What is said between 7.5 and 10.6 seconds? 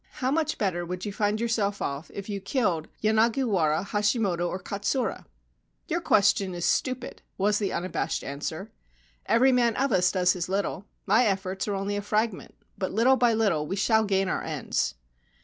the unabashed answer.' Every man of us does his